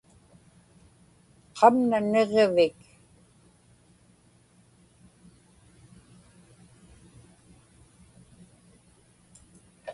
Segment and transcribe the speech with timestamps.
[1.57, 2.79] qamna niġġivik